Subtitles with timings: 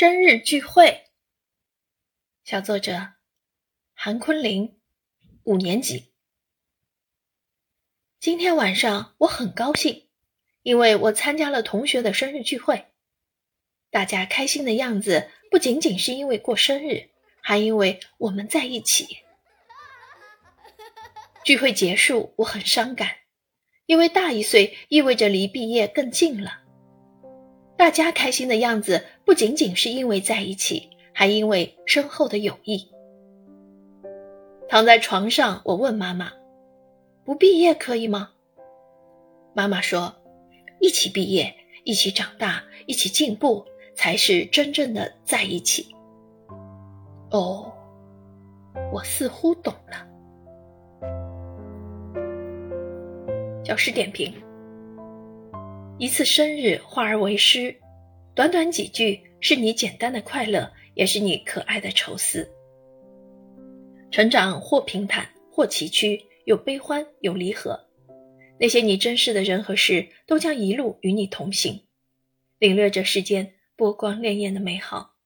[0.00, 1.06] 生日聚会，
[2.44, 3.14] 小作者
[3.94, 4.78] 韩坤林，
[5.42, 6.12] 五年级。
[8.20, 10.08] 今天晚上我很高兴，
[10.62, 12.92] 因为我参加了同学的生日聚会。
[13.90, 17.10] 大家开心的样子不仅仅是因为过生日，
[17.40, 19.18] 还因为我们在一起。
[21.42, 23.16] 聚会结束，我很伤感，
[23.86, 26.67] 因为大一岁意味着离毕业更近了。
[27.78, 32.90] 大家开心的样子，不仅仅是因为在一起，还因为深厚的友谊。
[34.68, 36.32] 躺在床上，我问妈妈
[37.24, 38.30] ：“不毕业可以吗？”
[39.54, 40.12] 妈妈说
[40.82, 43.64] ：“一起毕业，一起长大，一起进步，
[43.94, 45.94] 才是真正的在一起。”
[47.30, 47.72] 哦，
[48.92, 50.04] 我似乎懂了。
[53.62, 54.34] 教师点评。
[56.00, 57.74] 一次生日化而为诗，
[58.32, 62.48] 短短几句，是你简单的快乐，也是你可爱的愁思。
[64.12, 67.76] 成长或平坦，或崎岖，有悲欢，有离合。
[68.60, 71.80] 那些你珍视的人和事，都将一路与你同行，
[72.60, 75.17] 领略着世间波光潋滟的美好。